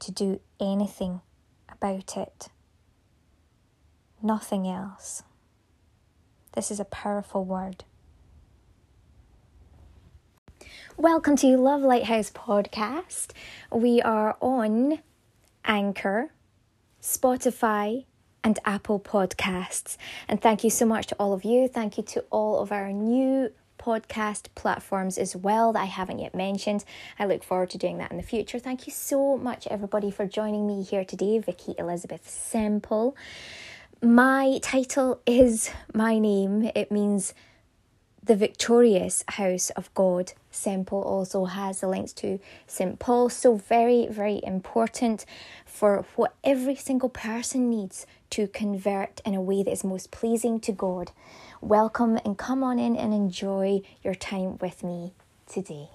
to 0.00 0.12
do 0.12 0.40
anything 0.60 1.20
about 1.70 2.16
it. 2.16 2.48
Nothing 4.22 4.66
else. 4.66 5.22
This 6.54 6.70
is 6.70 6.80
a 6.80 6.84
powerful 6.84 7.44
word. 7.44 7.84
Welcome 10.98 11.36
to 11.36 11.56
Love 11.56 11.82
Lighthouse 11.82 12.32
Podcast. 12.32 13.28
We 13.70 14.02
are 14.02 14.36
on 14.40 14.98
Anchor, 15.64 16.32
Spotify, 17.00 18.04
and 18.42 18.58
Apple 18.64 18.98
Podcasts. 18.98 19.96
And 20.26 20.42
thank 20.42 20.64
you 20.64 20.70
so 20.70 20.84
much 20.84 21.06
to 21.06 21.14
all 21.20 21.32
of 21.32 21.44
you. 21.44 21.68
Thank 21.68 21.98
you 21.98 22.02
to 22.02 22.24
all 22.30 22.58
of 22.58 22.72
our 22.72 22.90
new 22.90 23.52
podcast 23.78 24.46
platforms 24.56 25.18
as 25.18 25.36
well 25.36 25.72
that 25.72 25.82
I 25.82 25.84
haven't 25.84 26.18
yet 26.18 26.34
mentioned. 26.34 26.84
I 27.16 27.26
look 27.26 27.44
forward 27.44 27.70
to 27.70 27.78
doing 27.78 27.98
that 27.98 28.10
in 28.10 28.16
the 28.16 28.24
future. 28.24 28.58
Thank 28.58 28.88
you 28.88 28.92
so 28.92 29.36
much, 29.36 29.68
everybody, 29.68 30.10
for 30.10 30.26
joining 30.26 30.66
me 30.66 30.82
here 30.82 31.04
today. 31.04 31.38
Vikki 31.38 31.76
Elizabeth 31.78 32.28
Semple. 32.28 33.16
My 34.02 34.58
title 34.64 35.20
is 35.26 35.70
my 35.94 36.18
name, 36.18 36.72
it 36.74 36.90
means 36.90 37.34
the 38.28 38.36
victorious 38.36 39.24
house 39.26 39.70
of 39.70 39.92
God. 39.94 40.34
Semple 40.50 41.02
also 41.02 41.46
has 41.46 41.80
the 41.80 41.88
links 41.88 42.12
to 42.12 42.38
St. 42.66 42.98
Paul, 42.98 43.30
so 43.30 43.56
very, 43.56 44.06
very 44.06 44.40
important 44.44 45.24
for 45.64 46.04
what 46.14 46.34
every 46.44 46.76
single 46.76 47.08
person 47.08 47.70
needs 47.70 48.06
to 48.30 48.46
convert 48.46 49.22
in 49.24 49.34
a 49.34 49.40
way 49.40 49.62
that 49.62 49.72
is 49.72 49.82
most 49.82 50.10
pleasing 50.10 50.60
to 50.60 50.72
God. 50.72 51.10
Welcome 51.62 52.18
and 52.22 52.36
come 52.36 52.62
on 52.62 52.78
in 52.78 52.96
and 52.96 53.14
enjoy 53.14 53.80
your 54.04 54.14
time 54.14 54.58
with 54.58 54.84
me 54.84 55.14
today. 55.46 55.88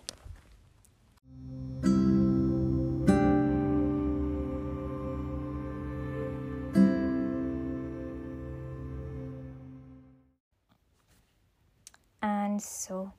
And 12.54 12.62
so, 12.62 13.12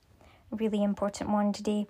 really 0.52 0.84
important 0.84 1.28
one 1.28 1.52
today. 1.52 1.88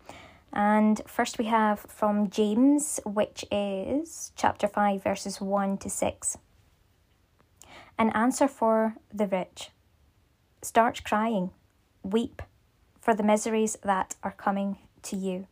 And 0.50 1.02
first 1.06 1.36
we 1.36 1.44
have 1.44 1.80
from 1.80 2.30
James, 2.30 3.00
which 3.04 3.44
is 3.52 4.32
chapter 4.34 4.66
5, 4.66 5.02
verses 5.02 5.42
1 5.42 5.76
to 5.76 5.90
6. 5.90 6.38
An 7.98 8.08
answer 8.12 8.48
for 8.48 8.94
the 9.12 9.26
rich. 9.26 9.72
Start 10.62 11.04
crying, 11.04 11.50
weep 12.02 12.40
for 12.98 13.12
the 13.12 13.22
miseries 13.22 13.76
that 13.84 14.16
are 14.22 14.32
coming 14.32 14.78
to 15.02 15.14
you. 15.14 15.46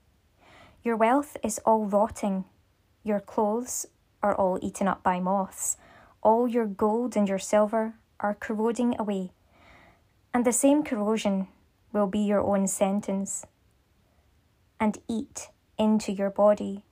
Your 0.82 0.96
wealth 0.96 1.36
is 1.44 1.60
all 1.66 1.84
rotting, 1.84 2.46
your 3.04 3.20
clothes 3.20 3.84
are 4.22 4.34
all 4.34 4.58
eaten 4.62 4.88
up 4.88 5.02
by 5.02 5.20
moths, 5.20 5.76
all 6.22 6.48
your 6.48 6.64
gold 6.64 7.18
and 7.18 7.28
your 7.28 7.38
silver 7.38 7.96
are 8.18 8.32
corroding 8.32 8.98
away, 8.98 9.32
and 10.32 10.46
the 10.46 10.54
same 10.54 10.82
corrosion 10.82 11.48
will 11.92 12.06
be 12.06 12.20
your 12.20 12.40
own 12.40 12.66
sentence 12.66 13.46
and 14.80 14.98
eat 15.08 15.50
into 15.78 16.12
your 16.12 16.30
body. 16.30 16.84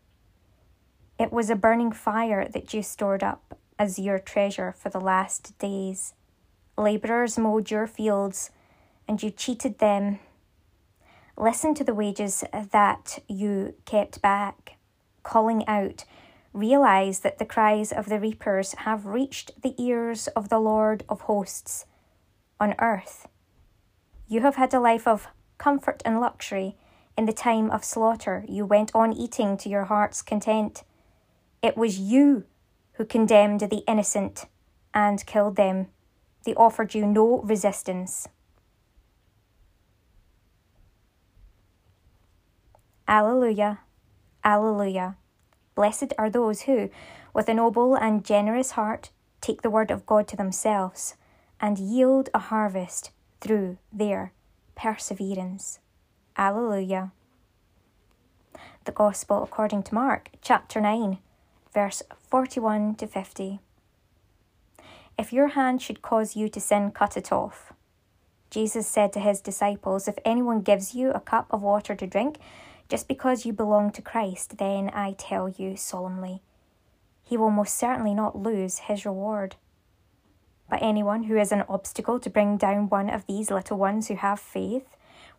It 1.18 1.32
was 1.32 1.50
a 1.50 1.56
burning 1.56 1.92
fire 1.92 2.48
that 2.48 2.72
you 2.72 2.82
stored 2.82 3.22
up 3.22 3.58
as 3.78 3.98
your 3.98 4.18
treasure 4.18 4.72
for 4.72 4.90
the 4.90 5.00
last 5.00 5.58
days. 5.58 6.14
Labourers 6.78 7.38
mowed 7.38 7.70
your 7.70 7.86
fields, 7.86 8.50
and 9.08 9.22
you 9.22 9.30
cheated 9.30 9.78
them. 9.78 10.18
Listen 11.36 11.74
to 11.74 11.84
the 11.84 11.94
wages 11.94 12.44
that 12.52 13.18
you 13.26 13.74
kept 13.84 14.22
back, 14.22 14.76
calling 15.22 15.66
out. 15.66 16.04
Realize 16.52 17.20
that 17.20 17.38
the 17.38 17.46
cries 17.46 17.92
of 17.92 18.06
the 18.06 18.20
reapers 18.20 18.74
have 18.78 19.06
reached 19.06 19.62
the 19.62 19.74
ears 19.82 20.26
of 20.28 20.48
the 20.48 20.58
Lord 20.58 21.04
of 21.08 21.22
hosts 21.22 21.86
on 22.58 22.74
earth. 22.78 23.28
You 24.30 24.42
have 24.42 24.54
had 24.54 24.72
a 24.72 24.78
life 24.78 25.08
of 25.08 25.26
comfort 25.58 26.02
and 26.04 26.20
luxury 26.20 26.76
in 27.16 27.26
the 27.26 27.32
time 27.32 27.68
of 27.68 27.84
slaughter, 27.84 28.44
you 28.48 28.64
went 28.64 28.92
on 28.94 29.12
eating 29.12 29.56
to 29.58 29.68
your 29.68 29.86
heart's 29.86 30.22
content. 30.22 30.84
It 31.62 31.76
was 31.76 31.98
you 31.98 32.44
who 32.92 33.04
condemned 33.04 33.58
the 33.58 33.82
innocent 33.88 34.46
and 34.94 35.26
killed 35.26 35.56
them. 35.56 35.88
They 36.44 36.54
offered 36.54 36.94
you 36.94 37.06
no 37.06 37.40
resistance. 37.40 38.28
Alleluia, 43.08 43.80
Alleluia. 44.44 45.16
Blessed 45.74 46.12
are 46.16 46.30
those 46.30 46.62
who, 46.62 46.88
with 47.34 47.48
a 47.48 47.54
noble 47.54 47.96
and 47.96 48.24
generous 48.24 48.70
heart, 48.70 49.10
take 49.40 49.62
the 49.62 49.70
word 49.70 49.90
of 49.90 50.06
God 50.06 50.28
to 50.28 50.36
themselves 50.36 51.16
and 51.60 51.80
yield 51.80 52.28
a 52.32 52.38
harvest 52.38 53.10
through 53.40 53.78
their 53.92 54.32
perseverance. 54.74 55.78
Alleluia. 56.36 57.12
The 58.84 58.92
Gospel 58.92 59.42
according 59.42 59.82
to 59.84 59.94
Mark, 59.94 60.30
chapter 60.42 60.80
9, 60.80 61.18
verse 61.74 62.02
41 62.28 62.94
to 62.96 63.06
50. 63.06 63.60
If 65.18 65.32
your 65.32 65.48
hand 65.48 65.82
should 65.82 66.00
cause 66.00 66.34
you 66.34 66.48
to 66.48 66.60
sin, 66.60 66.90
cut 66.92 67.16
it 67.16 67.30
off. 67.30 67.72
Jesus 68.48 68.86
said 68.86 69.12
to 69.12 69.20
his 69.20 69.40
disciples, 69.40 70.08
If 70.08 70.16
anyone 70.24 70.62
gives 70.62 70.94
you 70.94 71.10
a 71.10 71.20
cup 71.20 71.46
of 71.50 71.62
water 71.62 71.94
to 71.94 72.06
drink, 72.06 72.38
just 72.88 73.06
because 73.06 73.46
you 73.46 73.52
belong 73.52 73.92
to 73.92 74.02
Christ, 74.02 74.58
then 74.58 74.90
I 74.92 75.14
tell 75.16 75.48
you 75.48 75.76
solemnly, 75.76 76.42
he 77.22 77.36
will 77.36 77.50
most 77.50 77.76
certainly 77.76 78.14
not 78.14 78.34
lose 78.34 78.78
his 78.78 79.04
reward. 79.06 79.54
But 80.70 80.82
anyone 80.82 81.24
who 81.24 81.36
is 81.36 81.50
an 81.52 81.64
obstacle 81.68 82.20
to 82.20 82.30
bring 82.30 82.56
down 82.56 82.88
one 82.88 83.10
of 83.10 83.26
these 83.26 83.50
little 83.50 83.76
ones 83.76 84.08
who 84.08 84.14
have 84.14 84.38
faith, 84.38 84.86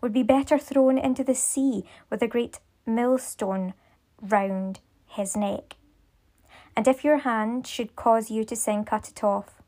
would 0.02 0.12
be 0.12 0.24
better 0.24 0.58
thrown 0.58 0.98
into 0.98 1.24
the 1.24 1.36
sea 1.36 1.86
with 2.10 2.22
a 2.22 2.28
great 2.28 2.60
millstone 2.86 3.74
round 4.22 4.80
his 5.06 5.38
neck. 5.38 5.78
And 6.76 6.88
if 6.88 7.04
your 7.04 7.20
hand 7.20 7.68
should 7.68 7.96
cause 7.96 8.32
you 8.32 8.44
to 8.46 8.56
sin, 8.56 8.84
cut 8.84 9.10
it 9.10 9.24
off. 9.24 9.62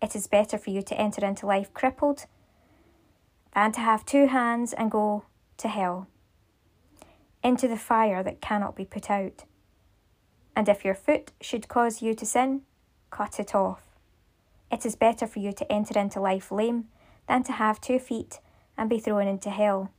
It 0.00 0.14
is 0.14 0.26
better 0.26 0.56
for 0.56 0.70
you 0.70 0.82
to 0.82 0.98
enter 0.98 1.24
into 1.24 1.46
life 1.46 1.72
crippled 1.74 2.26
than 3.54 3.72
to 3.72 3.80
have 3.80 4.04
two 4.04 4.26
hands 4.26 4.72
and 4.72 4.90
go 4.90 5.24
to 5.56 5.68
hell, 5.68 6.06
into 7.42 7.66
the 7.66 7.78
fire 7.78 8.22
that 8.22 8.40
cannot 8.40 8.76
be 8.76 8.84
put 8.84 9.10
out. 9.10 9.44
And 10.54 10.68
if 10.68 10.84
your 10.84 10.94
foot 10.94 11.32
should 11.40 11.68
cause 11.68 12.02
you 12.02 12.14
to 12.14 12.26
sin, 12.26 12.62
cut 13.10 13.40
it 13.40 13.54
off. 13.54 13.85
It 14.76 14.84
is 14.84 14.94
better 14.94 15.26
for 15.26 15.38
you 15.38 15.54
to 15.54 15.72
enter 15.72 15.98
into 15.98 16.20
life 16.20 16.52
lame 16.52 16.88
than 17.26 17.42
to 17.44 17.52
have 17.52 17.80
two 17.80 17.98
feet 17.98 18.40
and 18.76 18.90
be 18.90 18.98
thrown 18.98 19.26
into 19.26 19.48
hell. 19.48 19.90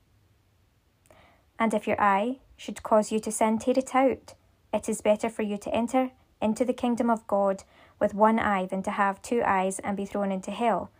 And 1.57 1.73
if 1.73 1.87
your 1.87 1.99
eye 1.99 2.41
should 2.57 2.83
cause 2.83 3.11
you 3.11 3.19
to 3.21 3.31
sin, 3.31 3.57
tear 3.57 3.73
it 3.75 3.95
out. 3.95 4.35
It 4.71 4.87
is 4.87 5.01
better 5.01 5.31
for 5.31 5.41
you 5.41 5.57
to 5.57 5.73
enter 5.73 6.11
into 6.39 6.63
the 6.63 6.73
kingdom 6.73 7.09
of 7.09 7.25
God 7.25 7.63
with 7.99 8.13
one 8.13 8.37
eye 8.37 8.67
than 8.67 8.83
to 8.83 8.91
have 8.91 9.19
two 9.19 9.41
eyes 9.43 9.79
and 9.79 9.97
be 9.97 10.05
thrown 10.05 10.31
into 10.31 10.51
hell, 10.51 10.91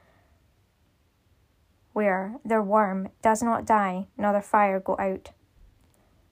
where 1.93 2.37
their 2.43 2.63
worm 2.63 3.09
does 3.21 3.43
not 3.43 3.67
die, 3.67 4.07
nor 4.17 4.31
their 4.31 4.41
fire 4.41 4.79
go 4.79 4.95
out. 4.97 5.29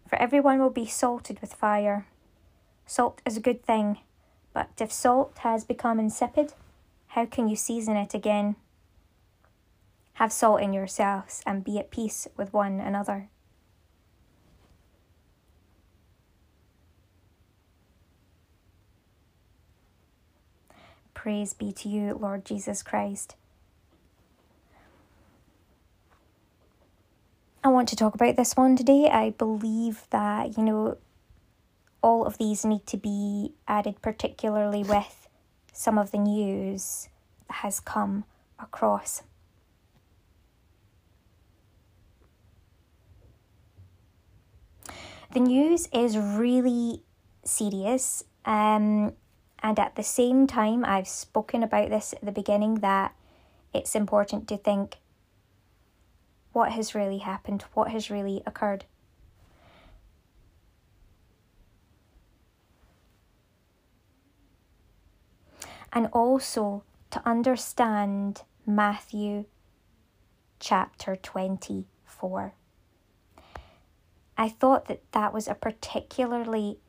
For 0.07 0.15
everyone 0.15 0.57
will 0.57 0.71
be 0.71 0.87
salted 0.87 1.41
with 1.41 1.53
fire. 1.53 2.07
Salt 2.87 3.21
is 3.23 3.37
a 3.37 3.47
good 3.47 3.63
thing, 3.63 3.99
but 4.51 4.71
if 4.79 4.91
salt 4.91 5.37
has 5.43 5.63
become 5.63 5.99
insipid, 5.99 6.53
how 7.15 7.25
can 7.25 7.47
you 7.47 7.55
season 7.55 7.95
it 7.95 8.13
again? 8.13 8.57
Have 10.15 10.33
salt 10.33 10.61
in 10.61 10.73
yourselves 10.73 11.41
and 11.45 11.63
be 11.63 11.79
at 11.79 11.89
peace 11.89 12.27
with 12.35 12.51
one 12.51 12.81
another. 12.81 13.29
Praise 21.13 21.53
be 21.53 21.71
to 21.71 21.87
you, 21.87 22.17
Lord 22.19 22.43
Jesus 22.43 22.83
Christ. 22.83 23.35
I 27.63 27.69
want 27.69 27.87
to 27.87 27.95
talk 27.95 28.13
about 28.13 28.35
this 28.35 28.57
one 28.57 28.75
today. 28.75 29.07
I 29.09 29.29
believe 29.29 30.03
that, 30.09 30.57
you 30.57 30.63
know, 30.63 30.97
all 32.03 32.25
of 32.25 32.37
these 32.37 32.65
need 32.65 32.85
to 32.87 32.97
be 32.97 33.53
added, 33.69 34.01
particularly 34.01 34.83
with 34.83 35.24
some 35.75 35.97
of 35.97 36.11
the 36.11 36.17
news 36.17 37.09
that 37.47 37.55
has 37.57 37.79
come 37.79 38.23
across 38.57 39.21
the 45.35 45.41
news 45.41 45.89
is 45.93 46.17
really 46.17 47.03
serious. 47.43 48.23
Um, 48.45 49.13
and 49.61 49.77
at 49.77 49.95
the 49.95 50.03
same 50.03 50.47
time, 50.47 50.85
I've 50.85 51.09
spoken 51.09 51.61
about 51.61 51.89
this 51.89 52.13
at 52.13 52.23
the 52.23 52.31
beginning 52.31 52.75
that 52.75 53.13
it's 53.73 53.95
important 53.95 54.47
to 54.47 54.57
think 54.57 54.97
what 56.53 56.71
has 56.71 56.95
really 56.95 57.17
happened, 57.17 57.65
what 57.73 57.91
has 57.91 58.09
really 58.09 58.41
occurred. 58.45 58.85
And 65.95 66.07
also 66.11 66.83
to 67.11 67.25
understand 67.25 68.43
Matthew 68.67 69.45
chapter 70.59 71.15
24. 71.15 72.53
I 74.37 74.49
thought 74.49 74.87
that 74.89 75.01
that 75.13 75.33
was 75.33 75.47
a 75.47 75.55
particularly 75.55 76.79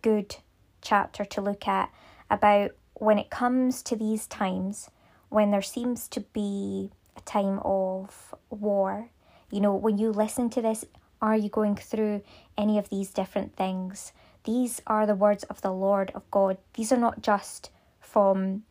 good 0.00 0.36
chapter 0.80 1.24
to 1.26 1.40
look 1.40 1.68
at 1.68 1.92
about 2.30 2.70
when 2.94 3.18
it 3.18 3.28
comes 3.28 3.82
to 3.82 3.96
these 3.96 4.26
times 4.26 4.88
when 5.28 5.50
there 5.50 5.62
seems 5.62 6.08
to 6.08 6.20
be 6.20 6.90
a 7.16 7.20
time 7.20 7.58
of 7.64 8.34
war. 8.48 9.10
You 9.50 9.60
know, 9.60 9.74
when 9.74 9.98
you 9.98 10.10
listen 10.10 10.48
to 10.50 10.62
this, 10.62 10.84
are 11.20 11.36
you 11.36 11.48
going 11.48 11.76
through 11.76 12.22
any 12.56 12.78
of 12.78 12.88
these 12.88 13.10
different 13.10 13.56
things? 13.56 14.12
These 14.44 14.80
are 14.86 15.06
the 15.06 15.14
words 15.14 15.44
of 15.44 15.60
the 15.60 15.72
Lord 15.72 16.12
of 16.14 16.30
God. 16.30 16.58
These 16.74 16.92
are 16.92 16.96
not 16.96 17.20
just 17.20 17.70
from 18.06 18.62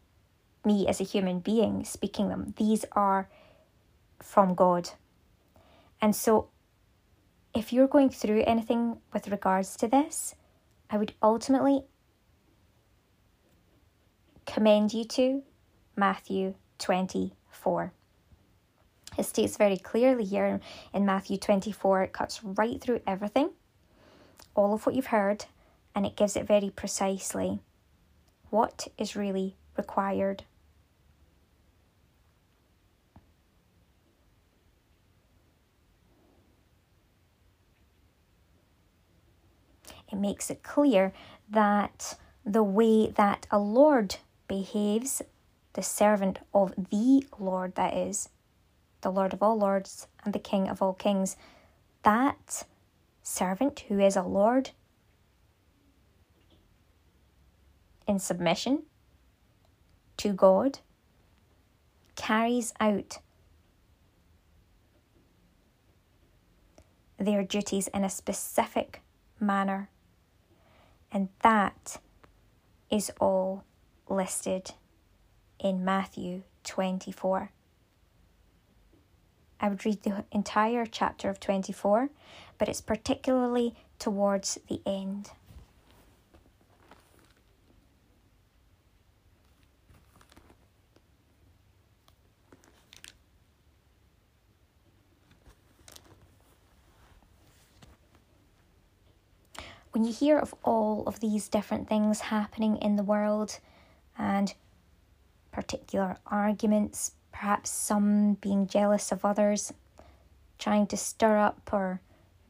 me 0.64 0.88
as 0.88 1.00
a 1.00 1.04
human 1.04 1.40
being 1.40 1.84
speaking 1.84 2.30
them, 2.30 2.54
these 2.58 2.86
are 2.94 3.30
from 4.22 4.56
God. 4.56 4.92
And 6.02 6.16
so 6.16 6.50
if 7.54 7.72
you're 7.72 7.88
going 7.88 8.10
through 8.10 8.44
anything 8.48 8.98
with 9.14 9.28
regards 9.28 9.76
to 9.78 9.88
this, 9.88 10.36
I 10.90 10.98
would 10.98 11.14
ultimately 11.22 11.84
commend 14.46 14.94
you 14.94 15.04
to 15.06 15.44
Matthew 15.96 16.56
24. 16.80 17.94
It 19.18 19.26
states 19.26 19.58
very 19.58 19.78
clearly 19.78 20.26
here 20.26 20.60
in 20.94 21.06
Matthew 21.06 21.38
24, 21.38 22.04
it 22.04 22.14
cuts 22.14 22.44
right 22.44 22.82
through 22.82 23.02
everything, 23.08 23.52
all 24.56 24.74
of 24.74 24.86
what 24.86 24.96
you've 24.96 25.08
heard, 25.08 25.46
and 25.94 26.06
it 26.06 26.18
gives 26.18 26.36
it 26.36 26.46
very 26.46 26.70
precisely 26.70 27.60
what 28.50 28.88
is 28.98 29.16
really 29.16 29.56
required. 29.78 30.44
It 40.12 40.18
makes 40.18 40.50
it 40.50 40.64
clear 40.64 41.12
that 41.50 42.18
the 42.46 42.64
way 42.64 43.10
that 43.10 43.48
a 43.52 43.60
Lord 43.60 44.18
behaves, 44.48 45.22
the 45.74 45.82
servant 45.82 46.40
of 46.54 46.74
the 46.90 47.26
Lord, 47.38 47.76
that 47.76 47.94
is, 47.94 48.30
the 49.02 49.12
Lord 49.12 49.34
of 49.34 49.44
all 49.44 49.58
lords 49.58 50.08
and 50.24 50.34
the 50.34 50.40
King 50.40 50.70
of 50.70 50.82
all 50.82 50.94
kings, 50.94 51.36
that 52.04 52.66
servant 53.24 53.82
who 53.88 54.00
is 54.00 54.16
a 54.16 54.22
Lord 54.22 54.72
in 58.08 58.20
submission 58.20 58.84
to 60.18 60.34
God 60.34 60.80
carries 62.16 62.74
out 62.80 63.20
their 67.18 67.44
duties 67.44 67.88
in 67.90 68.04
a 68.04 68.10
specific 68.10 69.02
manner. 69.40 69.90
And 71.12 71.30
that 71.42 72.00
is 72.90 73.12
all 73.20 73.64
listed 74.10 74.72
in 75.60 75.84
Matthew 75.84 76.44
24. 76.64 77.52
I 79.60 79.70
would 79.70 79.86
read 79.86 80.04
the 80.04 80.26
entire 80.32 80.86
chapter 80.86 81.30
of 81.30 81.40
24, 81.40 82.10
but 82.58 82.70
it's 82.70 82.82
particularly 82.82 83.76
towards 83.98 84.60
the 84.68 84.82
end. 84.86 85.32
when 99.95 99.95
you 100.06 100.14
hear 100.14 100.38
of 100.38 100.54
all 100.64 101.04
of 101.08 101.20
these 101.20 101.48
different 101.48 101.88
things 101.88 102.20
happening 102.20 102.78
in 102.78 102.96
the 102.96 103.04
world 103.04 103.60
and 104.18 104.54
particular 105.52 106.18
arguments, 106.26 107.12
perhaps 107.32 107.70
some 107.70 108.36
being 108.36 108.68
jealous 108.68 109.12
of 109.12 109.26
others, 109.26 109.74
trying 110.60 110.88
to 110.88 110.98
stir 110.98 111.38
up 111.38 111.70
or 111.72 112.02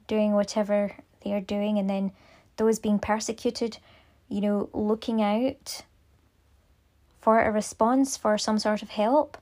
doing 0.07 0.33
whatever 0.33 0.91
they 1.23 1.33
are 1.33 1.41
doing, 1.41 1.77
and 1.79 1.89
then 1.89 2.11
those 2.57 2.79
being 2.79 2.99
persecuted, 2.99 3.77
you 4.29 4.41
know, 4.41 4.69
looking 4.73 5.21
out 5.21 5.83
for 7.21 7.41
a 7.41 7.51
response, 7.51 8.15
for 8.15 8.37
some 8.37 8.59
sort 8.59 8.81
of 8.81 8.89
help. 8.89 9.37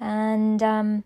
And 0.00 0.62
um, 0.62 1.04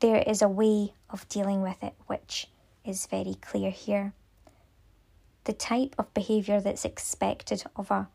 there 0.00 0.22
is 0.26 0.42
a 0.42 0.48
way 0.48 0.92
of 1.08 1.28
dealing 1.28 1.62
with 1.62 1.82
it 1.82 1.94
which 2.06 2.48
is 2.86 3.06
very 3.06 3.34
clear 3.34 3.70
here. 3.70 4.12
The 5.44 5.52
type 5.52 5.94
of 5.98 6.12
behaviour 6.14 6.60
that's 6.60 6.84
expected 6.84 7.64
of 7.76 7.90
a 7.90 8.08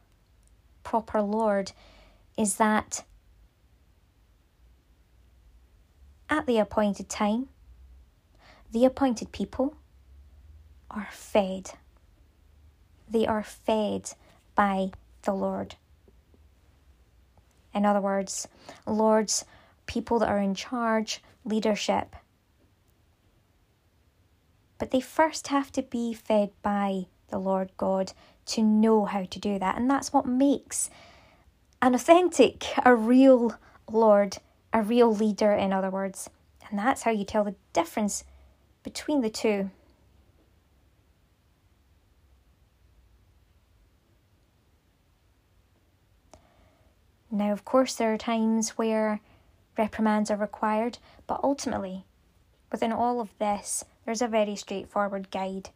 proper 0.83 1.21
Lord 1.21 1.71
is 2.37 2.55
that 2.55 3.03
at 6.29 6.45
the 6.45 6.57
appointed 6.57 7.09
time, 7.09 7.49
the 8.71 8.85
appointed 8.85 9.31
people 9.31 9.75
are 10.89 11.09
fed. 11.11 11.71
They 13.09 13.27
are 13.27 13.43
fed 13.43 14.11
by 14.55 14.91
the 15.23 15.33
Lord. 15.33 15.75
In 17.73 17.85
other 17.85 18.01
words, 18.01 18.47
lords, 18.85 19.45
people 19.85 20.19
that 20.19 20.29
are 20.29 20.39
in 20.39 20.55
charge, 20.55 21.21
leadership, 21.45 22.15
but 24.81 24.89
they 24.89 24.99
first 24.99 25.49
have 25.49 25.71
to 25.71 25.83
be 25.83 26.11
fed 26.11 26.49
by 26.63 27.05
the 27.29 27.37
Lord 27.37 27.69
God 27.77 28.13
to 28.47 28.63
know 28.63 29.05
how 29.05 29.25
to 29.25 29.39
do 29.39 29.59
that. 29.59 29.77
And 29.77 29.87
that's 29.87 30.11
what 30.11 30.25
makes 30.25 30.89
an 31.83 31.93
authentic, 31.93 32.65
a 32.83 32.95
real 32.95 33.59
Lord, 33.87 34.37
a 34.73 34.81
real 34.81 35.13
leader, 35.13 35.51
in 35.53 35.71
other 35.71 35.91
words. 35.91 36.31
And 36.67 36.79
that's 36.79 37.03
how 37.03 37.11
you 37.11 37.23
tell 37.23 37.43
the 37.43 37.53
difference 37.73 38.23
between 38.81 39.21
the 39.21 39.29
two. 39.29 39.69
Now, 47.29 47.51
of 47.51 47.63
course, 47.63 47.93
there 47.93 48.11
are 48.11 48.17
times 48.17 48.79
where 48.79 49.21
reprimands 49.77 50.31
are 50.31 50.37
required, 50.37 50.97
but 51.27 51.39
ultimately, 51.43 52.03
within 52.71 52.91
all 52.91 53.21
of 53.21 53.37
this, 53.37 53.85
there's 54.11 54.21
a 54.21 54.27
very 54.27 54.57
straightforward 54.57 55.31
guide 55.31 55.69